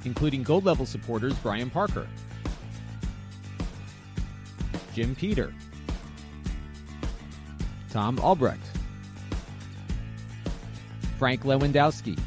including 0.05 0.43
gold 0.43 0.63
level 0.63 0.85
supporters 0.85 1.33
Brian 1.39 1.71
Parker, 1.71 2.07
Jim 4.93 5.15
Peter, 5.15 5.53
Tom 7.89 8.19
Albrecht, 8.19 8.63
Frank 11.17 11.43
Lewandowski, 11.43 12.17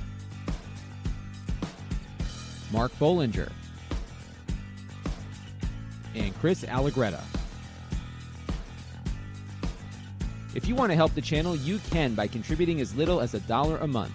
Mark 2.73 2.93
Bollinger, 2.99 3.53
and 6.15 6.35
Chris 6.39 6.65
Allegretta. 6.65 7.23
If 10.55 10.69
you 10.69 10.75
want 10.77 10.93
to 10.93 10.97
help 10.97 11.15
the 11.15 11.21
channel, 11.21 11.57
you 11.57 11.81
can 11.91 12.15
by 12.15 12.29
contributing 12.29 12.81
as 12.81 12.95
little 12.95 13.21
as 13.21 13.35
a 13.35 13.41
dollar 13.41 13.77
a 13.79 13.87
month. 13.89 14.13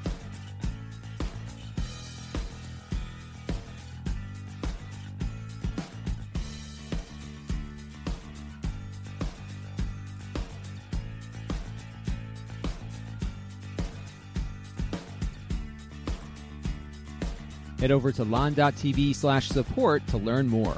Head 17.79 17.91
over 17.91 18.11
to 18.11 18.23
lon.tv 18.25 19.15
slash 19.15 19.47
support 19.47 20.05
to 20.07 20.17
learn 20.17 20.47
more. 20.47 20.77